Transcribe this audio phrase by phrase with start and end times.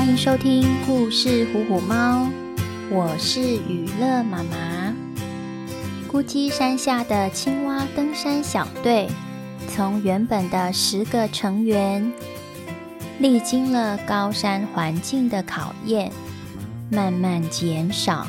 [0.00, 2.26] 欢迎收听故事《虎虎猫》，
[2.90, 4.96] 我是娱乐妈妈。
[6.08, 9.10] 孤鸡山下的青蛙登山小队，
[9.68, 12.10] 从原本的十个成员，
[13.18, 16.10] 历经了高山环境的考验，
[16.90, 18.26] 慢慢减少。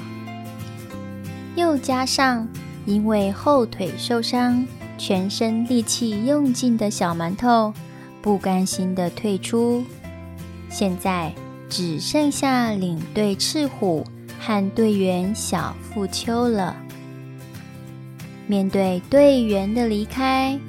[1.55, 2.45] 又加上
[2.85, 7.73] 因为后腿受伤，全身力气用尽的小馒头，
[8.21, 9.85] 不甘心的退出。
[10.69, 11.33] 现在
[11.71, 14.05] 只剩下领队赤虎
[14.41, 16.75] 和队员小富秋了。
[18.45, 20.59] 面对队员的离开，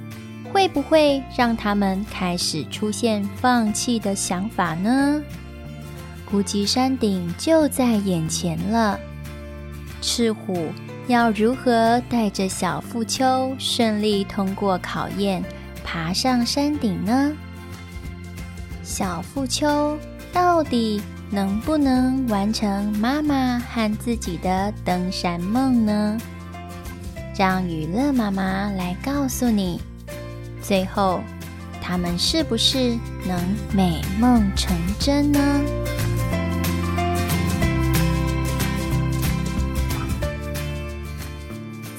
[0.53, 5.21] 会不会让他们开始出现放弃的想法呢？
[6.31, 8.99] 估计山顶就在眼前了，
[10.01, 10.69] 赤虎
[11.09, 15.43] 要如何带着小富秋顺利通过考验，
[15.83, 17.33] 爬上山顶呢？
[18.85, 19.99] 小富秋
[20.33, 26.19] 到底能不能完成妈妈和自己的登山梦呢？
[27.37, 29.81] 让娱乐妈妈来告诉你，
[30.63, 31.21] 最后
[31.81, 33.39] 他们是不是能
[33.73, 35.41] 美梦成真呢？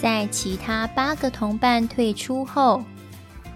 [0.01, 2.83] 在其他八个同伴退出后，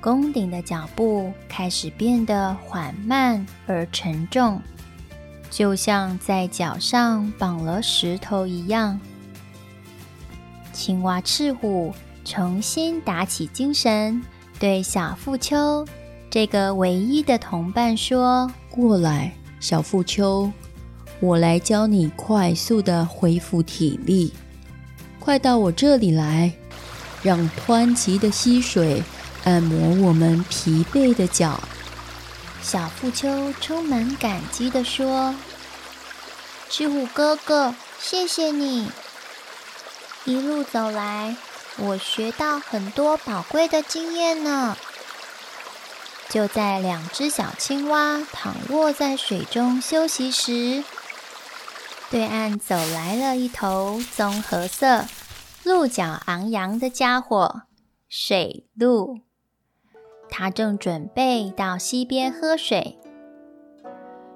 [0.08, 4.62] 攻顶的脚步开始变得缓慢而沉重，
[5.50, 8.98] 就像在脚上绑了石头一样。
[10.72, 14.24] 青蛙赤虎重新打起精神，
[14.58, 15.86] 对小富秋
[16.30, 20.50] 这个唯一的同伴说：“过来，小富秋，
[21.20, 24.32] 我来教你快速的恢复体力。”
[25.20, 26.54] 快到我这里来，
[27.22, 29.04] 让湍急的溪水
[29.48, 31.58] 按摩我们疲惫的脚。
[32.62, 35.34] 小富秋充满感激地说
[36.70, 38.92] ：“赤虎哥哥，谢谢你！
[40.26, 41.38] 一路走来，
[41.78, 44.76] 我学到很多宝贵的经验呢。”
[46.28, 50.84] 就在两只小青蛙躺卧在水中休息时，
[52.10, 55.06] 对岸走来了一头棕褐色、
[55.64, 57.62] 鹿角昂扬的家伙——
[58.10, 59.22] 水鹿。
[60.30, 62.98] 他正准备到溪边喝水。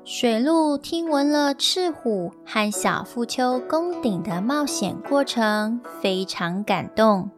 [0.03, 7.29] 水鹿听闻了赤虎和小富丘攻顶的冒险过程，非常感动。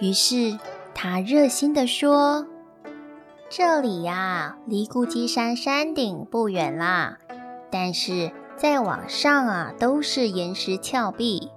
[0.00, 0.58] 于是
[0.94, 2.46] 他热心地说
[3.50, 7.18] ：“这里呀，离孤鸡山山顶不远啦，
[7.70, 11.52] 但是……”再往上啊，都是岩石峭壁。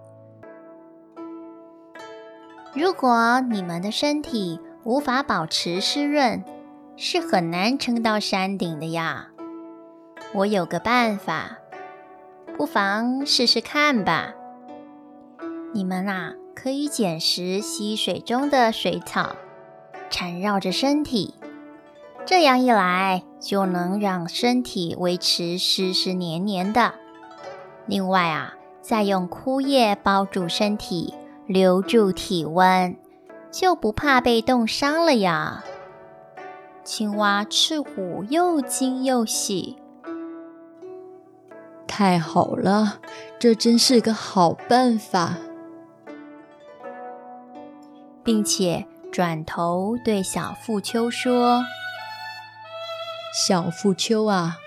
[2.75, 6.43] 如果你们的身体无法保持湿润，
[6.97, 9.27] 是很难撑到山顶的呀。
[10.33, 11.59] 我有个办法，
[12.57, 14.33] 不妨试试看吧。
[15.73, 19.35] 你们啊，可以捡拾溪水中的水草，
[20.09, 21.35] 缠绕着身体。
[22.25, 26.95] 这样一来，就能让身体维持湿湿黏黏的。
[27.85, 31.13] 另外啊，再用枯叶包住身体，
[31.45, 32.95] 留住体温，
[33.51, 35.63] 就不怕被冻伤了呀。
[36.83, 39.77] 青蛙赤虎又惊又喜，
[41.85, 42.99] 太好了，
[43.37, 45.37] 这真是个好办法，
[48.23, 51.63] 并且转头对小富秋说。
[53.47, 54.57] 小富秋啊，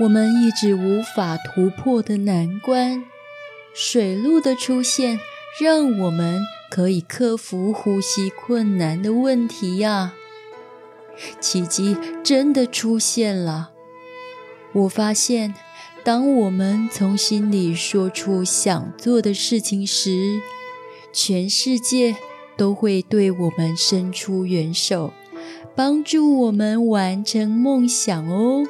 [0.00, 3.04] 我们一直无法突破的难关，
[3.74, 5.20] 水路的出现
[5.60, 6.40] 让我们
[6.74, 10.14] 可以克服呼吸困难的问题呀！
[11.38, 13.72] 奇迹真的出现了。
[14.72, 15.52] 我发现，
[16.02, 20.40] 当我们从心里说出想做的事情时，
[21.12, 22.16] 全世界
[22.56, 25.12] 都会对我们伸出援手。
[25.76, 28.64] 帮助我们完成梦想哦！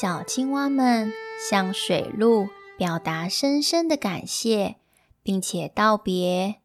[0.00, 1.12] 小青蛙们
[1.48, 4.74] 向水鹿表达深深的感谢，
[5.22, 6.56] 并且道别。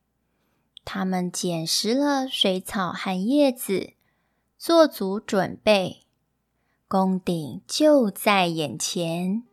[0.84, 3.94] 他们捡拾了水草和叶子，
[4.58, 6.04] 做足准备。
[6.88, 9.44] 宫顶就在眼前。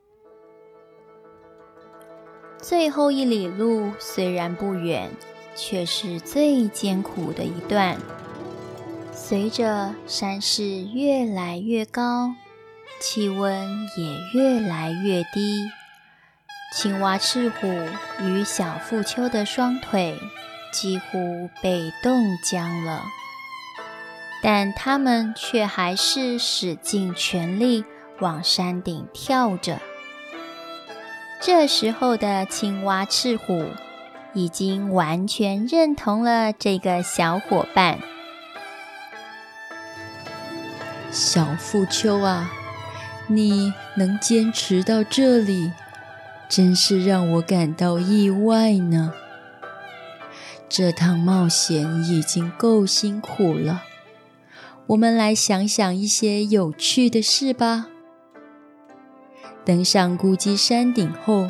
[2.59, 5.11] 最后一里路虽然不远，
[5.57, 8.01] 却是最艰苦的一段。
[9.13, 12.33] 随着山势越来越高，
[13.01, 15.69] 气温也越来越低，
[16.77, 17.69] 青蛙赤虎
[18.19, 20.19] 与小富秋的双腿
[20.73, 23.05] 几乎被冻僵了，
[24.43, 27.85] 但他们却还是使尽全力
[28.19, 29.79] 往山顶跳着。
[31.41, 33.67] 这时候的青蛙赤虎
[34.33, 38.01] 已经完全认同了这个小伙伴。
[41.13, 42.51] 小富秋啊，
[43.29, 45.71] 你能坚持到这里，
[46.49, 49.13] 真是让我感到意外呢。
[50.69, 53.83] 这趟冒险已经够辛苦了，
[54.89, 57.87] 我们来想想一些有趣的事吧。
[59.65, 61.49] 登上孤寂山顶后，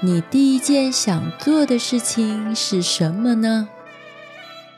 [0.00, 3.68] 你第一件想做的事情是什么呢？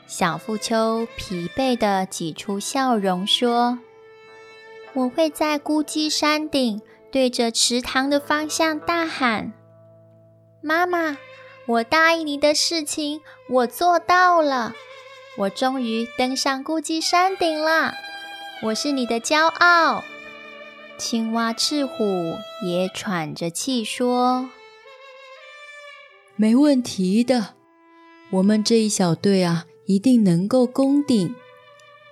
[0.05, 3.79] 小富秋疲惫地挤出笑容说。
[4.93, 6.81] 我会在孤寂山顶
[7.11, 9.53] 对着池塘的方向大喊
[10.61, 11.17] ：“妈妈，
[11.65, 14.73] 我答应你的事情，我做到了！
[15.37, 17.93] 我终于登上孤寂山顶了，
[18.63, 20.03] 我是你的骄傲！”
[20.97, 24.49] 青蛙赤虎也喘着气说
[26.35, 27.55] ：“没问题的，
[28.31, 31.35] 我们这一小队啊，一定能够攻顶。”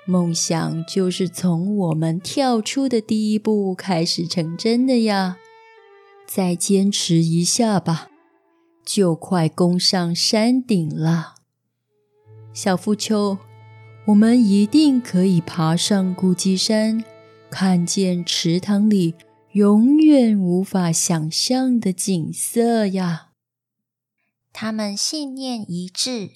[0.07, 5.37] 梦想就是从我们跳出的第一步开始成真的呀！
[6.27, 8.09] 再坚持一下吧，
[8.85, 11.33] 就快攻上山顶了。
[12.53, 13.39] 小富秋，
[14.07, 17.03] 我们一定可以爬上孤鸡山，
[17.49, 19.15] 看见池塘里
[19.53, 23.29] 永远无法想象的景色呀！
[24.53, 26.29] 他们信念一致，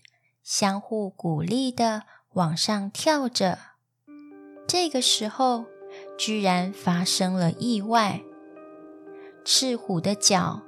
[0.44, 2.04] 相互鼓励的。
[2.35, 3.57] 往上跳着，
[4.67, 5.65] 这个时候
[6.15, 8.21] 居然发生了意外。
[9.43, 10.61] 赤虎的脚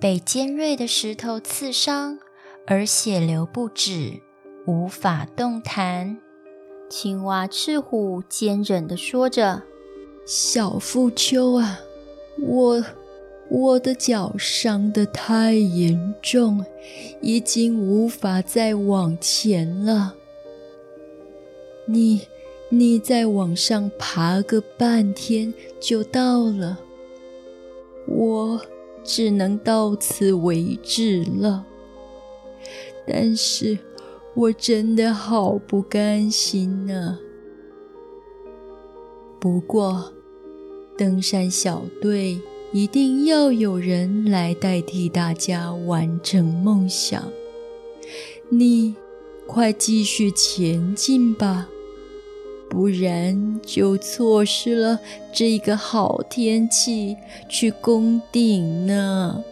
[0.00, 2.20] 被尖锐的石头刺伤，
[2.68, 4.22] 而血流不止，
[4.64, 6.18] 无法动弹。
[6.88, 9.64] 青蛙赤虎坚忍地说着
[10.24, 11.80] ：“小富秋啊，
[12.40, 12.84] 我
[13.50, 16.64] 我的脚伤得太严重，
[17.20, 20.14] 已经无法再往前了。”
[21.90, 22.20] 你，
[22.68, 26.78] 你再往上爬个半天就到了，
[28.06, 28.60] 我
[29.02, 31.64] 只能到此为止了。
[33.06, 33.78] 但是，
[34.34, 37.18] 我真的好不甘心呢。
[39.40, 40.12] 不过，
[40.94, 42.38] 登山小队
[42.70, 47.32] 一定要有人来代替大家完成梦想。
[48.50, 48.94] 你
[49.46, 51.66] 快继续前进吧。
[52.70, 54.98] 不然就错失了
[55.32, 57.16] 这个好天气
[57.48, 59.42] 去攻顶呢。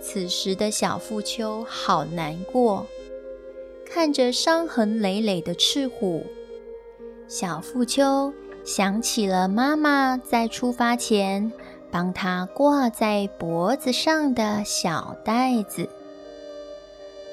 [0.00, 2.86] 此时的小富秋好难过，
[3.86, 6.26] 看着伤痕累累的赤虎，
[7.28, 8.32] 小富秋
[8.64, 11.52] 想起了妈妈在出发前
[11.90, 15.88] 帮他挂在脖子上的小袋子。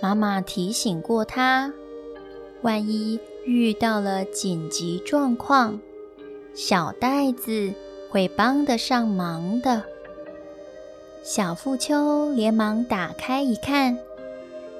[0.02, 1.74] 妈妈提醒过他，
[2.62, 3.20] 万一……
[3.46, 5.80] 遇到了紧急状况，
[6.54, 7.74] 小袋子
[8.10, 9.84] 会帮得上忙的。
[11.24, 13.98] 小富秋连忙打开一看，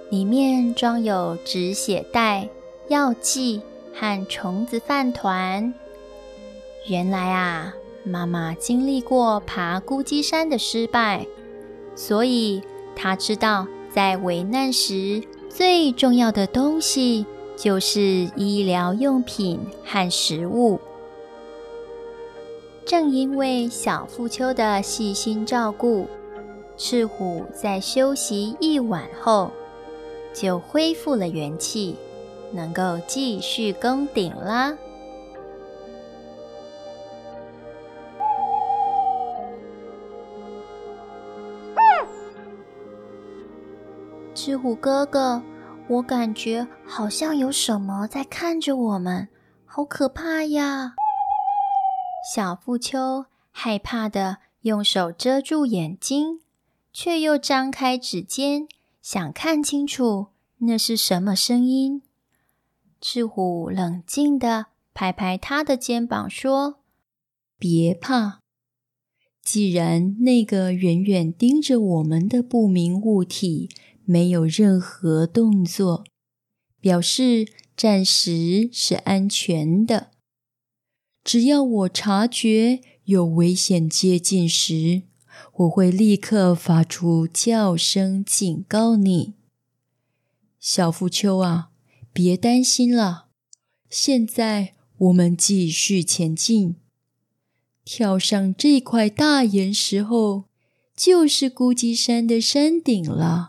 [0.10, 2.50] 里面装有止血带、
[2.88, 3.62] 药剂
[3.94, 5.74] 和虫子饭团。
[6.88, 11.26] 原来啊，妈妈经历过爬孤鸡山的失败，
[11.96, 12.62] 所以
[12.96, 17.26] 她知道在危难时最重要的东西。
[17.60, 18.02] 就是
[18.38, 20.80] 医疗用品和食物。
[22.86, 26.08] 正因为小富秋的细心照顾，
[26.78, 29.52] 赤虎在休息一晚后
[30.34, 31.98] 就恢复了元气，
[32.54, 34.78] 能够继续攻顶啦。
[44.34, 45.44] 赤虎哥哥。
[45.90, 49.28] 我感觉好像有什么在看着我们，
[49.66, 50.94] 好可怕呀！
[52.32, 56.42] 小富秋害怕地用手遮住眼睛，
[56.94, 58.68] 却又张开指尖，
[59.02, 60.28] 想看清楚
[60.60, 62.04] 那是什么声音。
[63.02, 66.82] 赤虎冷静地拍拍他的肩膀，说
[67.58, 68.42] ：“别怕，
[69.42, 73.70] 既然那个远远盯着我们的不明物体。”
[74.12, 76.04] 没有任何动作，
[76.82, 77.48] 表示
[77.78, 80.10] 暂时是安全的。
[81.24, 85.04] 只要我察觉有危险接近时，
[85.58, 89.36] 我会立刻发出叫声警告你。
[90.60, 91.70] 小富秋啊，
[92.12, 93.28] 别担心了。
[93.92, 96.78] 现在我们继续前进。
[97.86, 100.46] 跳上这块大岩石后，
[100.96, 103.49] 就是孤寂山的山顶了。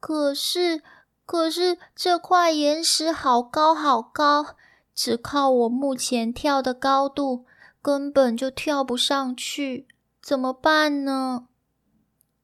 [0.00, 0.82] 可是，
[1.26, 4.56] 可是这块岩石好高好高，
[4.94, 7.44] 只靠我目前跳的高度，
[7.82, 9.86] 根本就跳不上去，
[10.22, 11.48] 怎么办呢？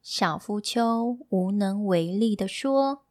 [0.02, 3.04] 小夫丘无能为力地说。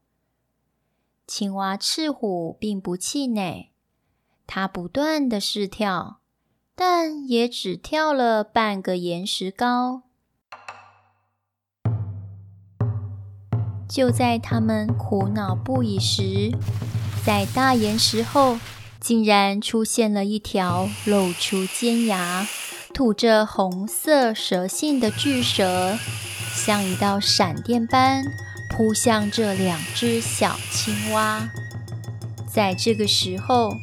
[1.25, 3.71] 青蛙赤虎并不气馁，
[4.45, 6.19] 他不断地试跳，
[6.75, 10.03] 但也只跳了半个岩石高。
[13.93, 16.51] 就在他们苦恼不已时，
[17.23, 18.57] 在大岩石后，
[18.99, 22.47] 竟然出现了一条露出尖牙、
[22.91, 25.95] 吐着红色蛇信的巨蛇，
[26.55, 28.25] 像一道闪电般。
[28.75, 31.47] 扑向这两只小青蛙，
[32.51, 33.77] 在这个时候，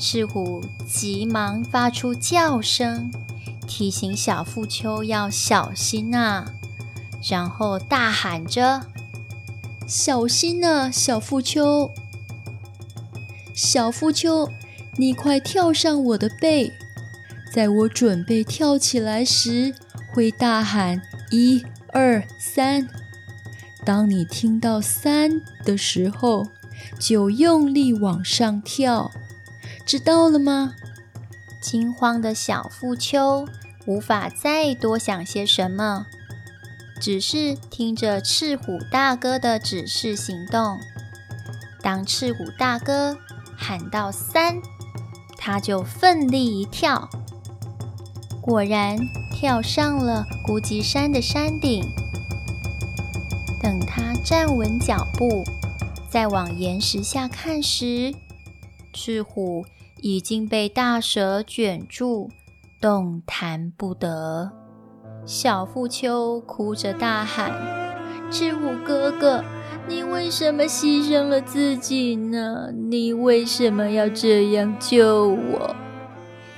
[0.00, 3.12] 赤虎急忙发出叫声，
[3.68, 6.46] 提醒小腹丘要小心啊，
[7.30, 8.80] 然后大喊着
[9.86, 11.90] ：“小心啊，小富丘！
[13.54, 14.48] 小富丘，
[14.96, 16.72] 你快跳上我的背，
[17.52, 19.74] 在我准备跳起来时，
[20.14, 22.88] 会大喊一二三。”
[23.84, 26.46] 当你听到三的时候，
[26.98, 29.10] 就用力往上跳，
[29.84, 30.74] 知道了吗？
[31.60, 33.46] 惊慌的小富丘
[33.86, 36.06] 无法再多想些什么，
[37.02, 40.78] 只是听着赤虎大哥的指示行动。
[41.82, 43.18] 当赤虎大哥
[43.56, 44.62] 喊到三，
[45.36, 47.10] 他就奋力一跳，
[48.40, 48.96] 果然
[49.32, 51.84] 跳上了孤寂山的山顶。
[53.60, 55.42] 等他站稳脚步，
[56.08, 58.14] 再往岩石下看时，
[58.92, 59.64] 赤虎
[60.02, 62.30] 已经被大蛇卷住，
[62.80, 64.61] 动弹不得。
[65.24, 67.52] 小富秋哭着大喊
[68.30, 69.44] ：“赤虎哥哥，
[69.86, 72.72] 你为什么牺牲了自己呢？
[72.90, 75.76] 你为什么要这样救我？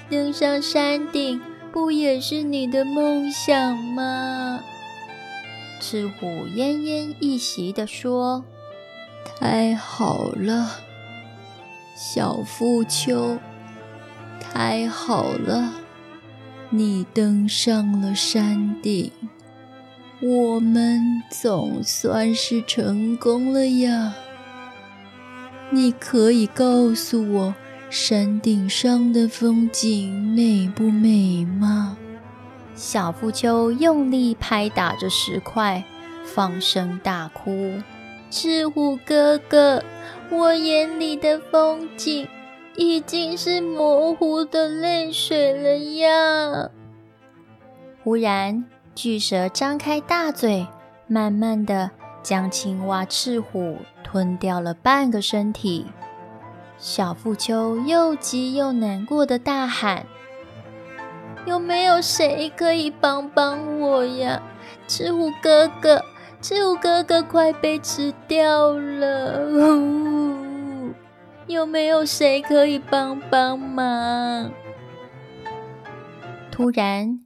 [0.08, 1.40] 登上山顶
[1.72, 4.60] 不也是你的梦想吗？”
[5.78, 8.44] 赤虎奄奄一息地说
[9.38, 10.70] ：“太好了，
[11.94, 13.36] 小富秋，
[14.40, 15.74] 太好了，
[16.76, 19.12] 你登上了山顶，
[20.20, 24.12] 我们总算是成功了呀！
[25.70, 27.54] 你可以告诉我，
[27.88, 31.96] 山顶上的风景美不美吗？”
[32.74, 35.84] 小腹丘用力拍打着石块，
[36.24, 37.74] 放声大哭
[38.32, 39.84] ：“赤虎哥哥，
[40.28, 42.26] 我眼里的风景
[42.76, 46.70] 已经是模糊的泪水了呀！”
[48.02, 48.64] 忽然，
[48.94, 50.66] 巨蛇张开大嘴，
[51.06, 51.90] 慢慢地
[52.22, 55.86] 将青蛙赤虎吞掉了半个身体。
[56.76, 60.06] 小腹丘又急又难过的大喊。
[61.46, 64.42] 有没有谁可以帮帮我呀？
[64.86, 66.02] 赤虎哥哥，
[66.42, 70.33] 赤虎哥哥快被吃掉了！
[71.46, 74.50] 有没有谁可以帮帮忙？
[76.50, 77.20] 突然，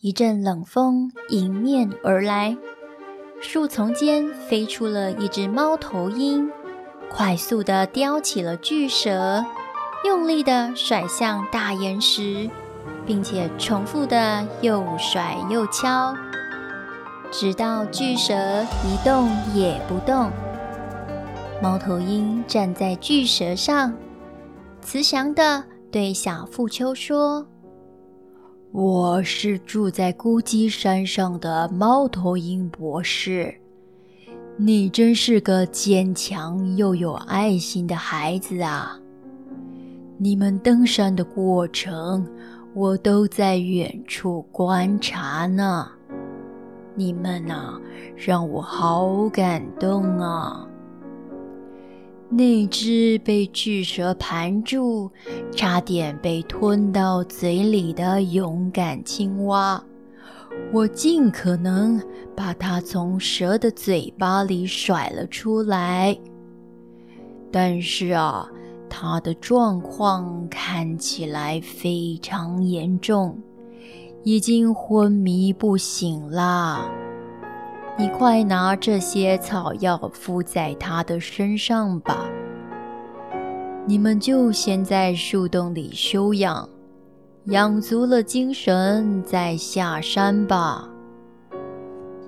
[0.00, 2.56] 一阵冷风迎面而来，
[3.40, 6.50] 树丛间飞出了一只猫头鹰，
[7.10, 9.44] 快速地叼起了巨蛇，
[10.04, 12.50] 用力地甩向大岩石。
[13.06, 16.14] 并且重复的又甩又敲，
[17.30, 18.34] 直到巨蛇
[18.84, 20.30] 一动也不动。
[21.64, 23.90] 猫头鹰站在巨蛇上，
[24.82, 27.46] 慈祥的对小腹丘说
[28.70, 33.54] ：“我是住在孤寂山上的猫头鹰博士，
[34.58, 39.00] 你真是个坚强又有爱心的孩子啊！
[40.18, 42.28] 你们登山的过程。”
[42.74, 45.88] 我都在远处观察呢，
[46.94, 47.80] 你们呐，
[48.16, 50.68] 让我好感动啊！
[52.28, 55.10] 那只被巨蛇盘住，
[55.52, 59.82] 差点被吞到嘴里的勇敢青蛙，
[60.72, 62.00] 我尽可能
[62.34, 66.18] 把它从蛇的嘴巴里甩了出来，
[67.50, 68.48] 但是啊。
[68.96, 73.36] 它的状况看起来非常严重，
[74.22, 76.88] 已经昏迷不醒啦！
[77.96, 82.28] 你快拿这些草药敷在他的身上吧。
[83.86, 86.68] 你们就先在树洞里休养，
[87.44, 90.88] 养足了精神再下山吧。”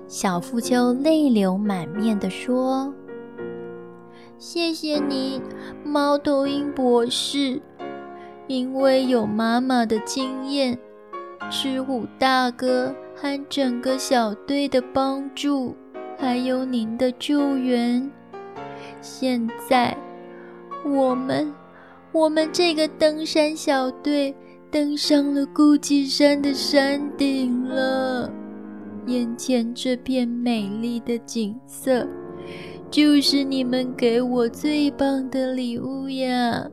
[0.07, 2.93] 小富秋泪流满面地说
[4.39, 5.41] ：“谢谢你，
[5.83, 7.61] 猫头鹰博士，
[8.47, 10.79] 因为有妈妈的经验，
[11.49, 15.75] 吃虎大哥和整个小队的帮助，
[16.19, 18.11] 还有您的救援，
[19.01, 19.97] 现在
[20.85, 21.51] 我们，
[22.11, 24.35] 我们这个登山小队
[24.69, 28.31] 登上了孤寂山的山顶了。”
[29.07, 32.07] 眼前这片美丽的景色，
[32.91, 36.69] 就是你们给我最棒的礼物呀！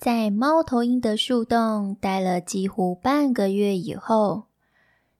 [0.00, 4.44] 在猫头鹰的树洞待了几乎半个月以后，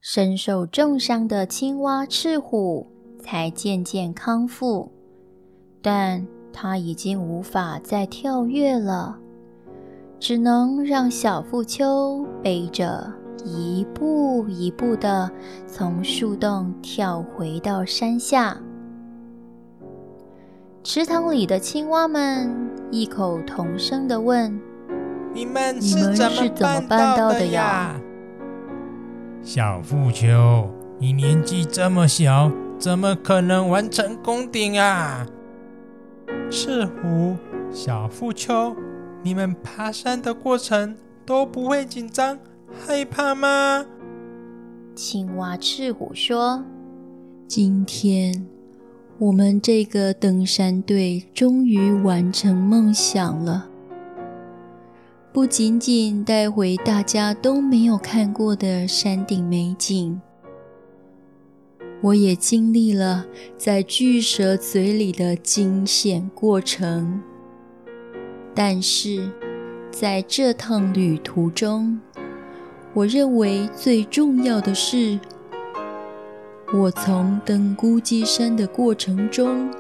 [0.00, 2.87] 身受重伤的青蛙赤虎
[3.18, 4.90] 才渐渐康复，
[5.82, 9.18] 但它已经无法再跳跃了。
[10.18, 13.12] 只能让小富秋背着，
[13.44, 15.30] 一步一步地
[15.66, 18.56] 从树洞跳回到山下。
[20.82, 22.50] 池塘里的青蛙们
[22.90, 24.58] 异口同声地问
[25.32, 26.49] ：“你们是怎么
[26.88, 28.00] 办到的呀？”
[29.42, 30.68] 小富秋，
[30.99, 35.26] 你年纪这么小，怎么可能完成攻顶啊？
[36.50, 37.37] 赤狐，
[37.72, 38.76] 小富秋。
[39.22, 40.96] 你们爬山的过程
[41.26, 42.38] 都不会紧张、
[42.72, 43.84] 害怕吗？
[44.94, 46.64] 青蛙赤虎说
[47.49, 48.46] ：“今天
[49.18, 53.69] 我们这个登山队终于完成梦想了，
[55.32, 60.20] 不仅仅带回大家都没有看过的山顶美景，
[62.00, 63.25] 我也经历了
[63.56, 67.22] 在巨蛇嘴里的惊险过程。”
[68.52, 69.30] 但是，
[69.93, 72.00] 在这趟旅途中，
[72.93, 75.16] 我认为最重要的是，
[76.75, 79.71] 我从登孤寂山的过程中，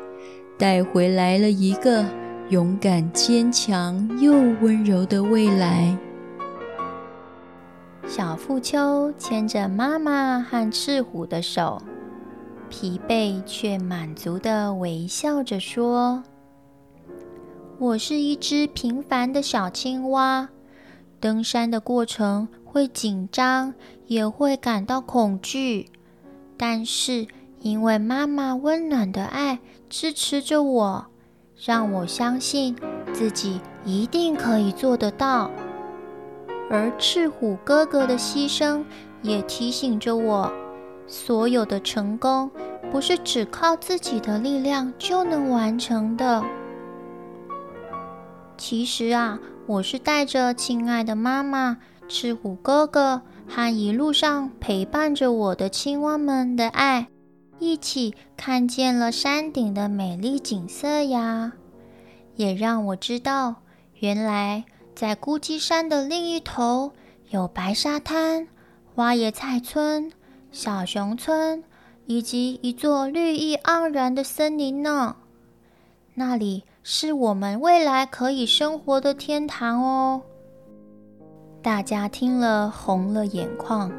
[0.56, 2.06] 带回来了一个
[2.50, 5.96] 勇敢、坚强又温柔的未来。
[8.08, 11.80] 小富秋牵着妈妈和赤虎的手，
[12.68, 16.24] 疲惫却满足的微笑着说。
[17.78, 20.48] 我是一只平凡的小青蛙，
[21.20, 23.72] 登山的过程会紧张，
[24.08, 25.88] 也会感到恐惧，
[26.56, 27.28] 但是
[27.60, 31.06] 因为妈妈温暖的爱支持着我，
[31.62, 32.74] 让我相信
[33.12, 35.50] 自己一定可以做得到。
[36.70, 38.82] 而赤虎哥哥的牺牲
[39.22, 40.50] 也提醒着我，
[41.06, 42.50] 所有的成功
[42.90, 46.42] 不是只靠自己的力量就能完成的。
[48.56, 57.08] 其实啊，我是带着亲爱的妈妈、赤虎哥哥和一路上陪伴着我的青蛙们的爱，
[57.60, 61.52] 一起看见了山顶的美丽景色呀，
[62.34, 63.62] 也让我知道，
[64.00, 66.90] 原来在孤寂山的另一头
[67.28, 68.48] 有白沙滩、
[68.94, 70.10] 花椰菜村、
[70.50, 71.62] 小熊村，
[72.06, 75.16] 以及一座绿意盎然的森林呢。
[76.14, 76.64] 那里。
[76.82, 80.22] 是我们未来可以生活的天堂哦！
[81.62, 83.92] 大家听了红了眼眶，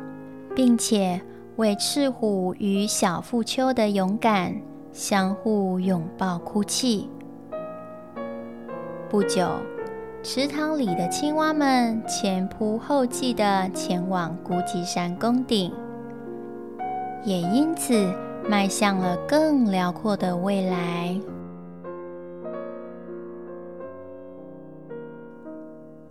[0.56, 1.22] 并且
[1.62, 4.60] 为赤虎与小富秋的勇敢
[4.92, 7.08] 相互拥抱哭泣。
[9.08, 9.48] 不久，
[10.24, 15.72] 池塘里的青蛙们前仆后继地前往孤寂山宫顶，
[17.24, 18.12] 也因此
[18.50, 21.16] 迈向了更辽阔的未来。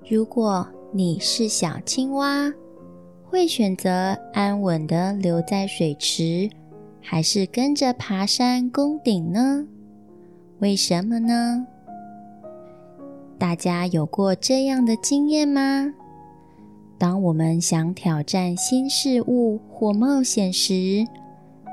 [0.09, 2.53] 如果你是小青蛙，
[3.31, 6.51] 会选择安稳地留在水池，
[7.01, 9.69] 还是跟着爬山攻顶呢？
[10.59, 11.65] 为什么呢？
[13.39, 15.95] 大家有过这样的经验吗？
[16.99, 21.07] 当我们想挑战新事物或冒险时，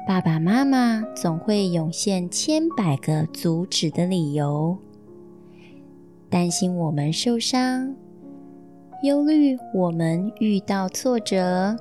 [0.08, 4.78] 爸爸妈妈总会涌现千百个阻止的理由，
[6.30, 7.96] 担心我们受伤。
[9.04, 11.78] 忧虑我们遇到挫折，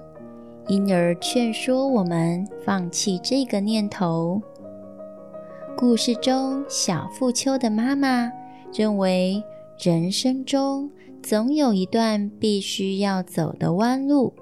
[0.69, 4.43] 因而劝说我们放弃这个念头。
[5.79, 8.31] 故事中，小富秋的妈妈
[8.71, 9.43] 认为，
[9.79, 10.91] 人生中
[11.23, 14.35] 总有一段必须要走的弯路，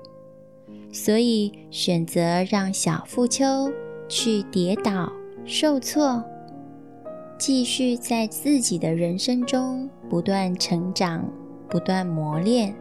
[0.90, 3.70] 所以选择让小富秋
[4.08, 5.12] 去跌倒、
[5.44, 6.24] 受挫，
[7.38, 11.24] 继续在自己的人生中不断成长、
[11.74, 12.72] 不断磨练。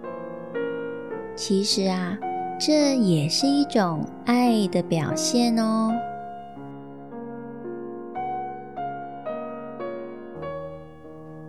[1.36, 2.16] 其实啊，
[2.60, 5.92] 这也是一种爱的表现哦。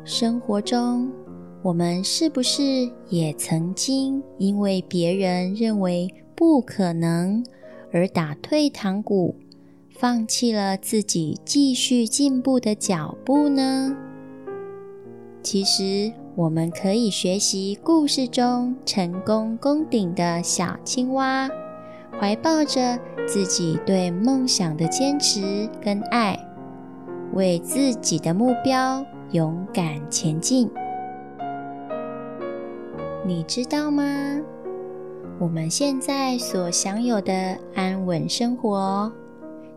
[0.07, 1.12] 生活中，
[1.61, 2.62] 我们是不是
[3.11, 7.44] 也曾经因为别人认为不可能
[7.92, 9.37] 而打退堂鼓，
[9.90, 13.94] 放弃了自己继续进步的脚步呢？
[15.42, 21.49] 其实，我们可以学习故事中成功攻顶的小青蛙，
[22.18, 26.37] 怀抱着自己对梦想的坚持跟爱，
[27.35, 30.68] 为自己的目标勇敢前进。
[33.25, 34.40] 你知道吗？
[35.38, 39.12] 我们现在所享有的安稳生活，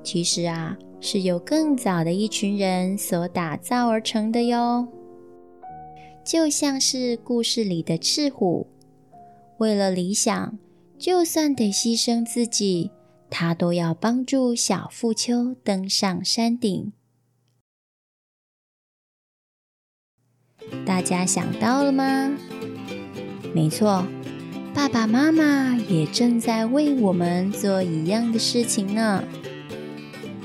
[0.02, 4.88] 其实啊，是由更早的一群人所打造而成的哟。
[6.28, 8.68] 就像是故事里的赤虎，
[9.60, 10.60] 为了理想，
[11.00, 12.92] 就算得牺牲自己，
[13.30, 16.92] 他都要帮助小富秋登上山顶。
[20.86, 22.38] 大家想到了吗？
[23.56, 24.06] 没错，
[24.74, 29.24] 爸爸妈妈也正在为我们做一样的事情呢。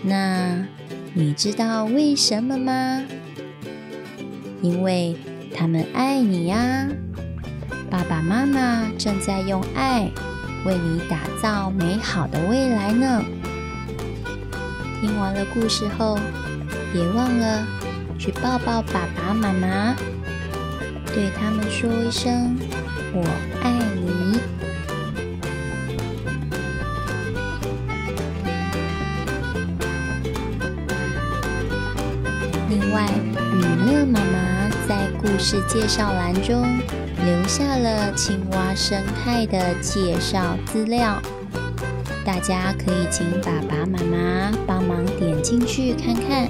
[0.05, 0.65] 那
[1.13, 3.05] 你知道为什么吗？
[4.63, 5.17] 因为
[5.55, 6.89] 他们爱你呀。
[7.91, 10.11] 爸爸妈妈正在用爱
[10.65, 13.23] 为你打造美好的未来呢。
[15.01, 16.19] 听完了故事后，
[16.93, 17.67] 别忘了
[18.19, 19.95] 去抱抱爸爸妈妈。
[21.15, 22.57] 对他们说一声
[23.13, 23.23] “我
[23.63, 24.41] 爱你”。
[32.71, 33.07] 另外，
[33.53, 34.62] 予乐妈妈
[34.93, 36.79] 在故事介绍栏中
[37.25, 41.19] 留下了青蛙生态的介绍资料，
[42.27, 46.47] 大家可以请爸爸妈妈帮忙点进去看看，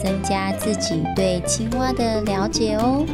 [0.00, 3.04] 增加自己对青蛙的了解哦。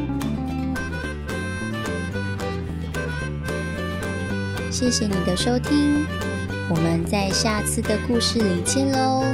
[4.71, 6.05] 谢谢你的收听，
[6.69, 9.25] 我们在下次的故事里见喽。